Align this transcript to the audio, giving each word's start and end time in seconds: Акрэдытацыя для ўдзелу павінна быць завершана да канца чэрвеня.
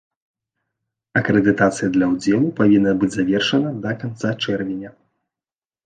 Акрэдытацыя 1.21 1.89
для 1.99 2.09
ўдзелу 2.15 2.47
павінна 2.63 2.91
быць 3.05 3.13
завершана 3.19 3.69
да 3.87 3.97
канца 4.05 4.29
чэрвеня. 4.45 4.91